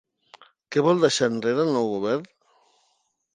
[0.75, 2.25] Què vol deixar enrere el nou govern?